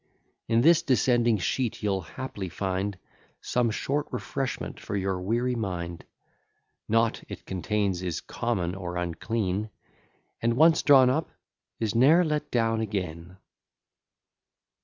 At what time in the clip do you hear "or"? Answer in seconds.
8.73-8.97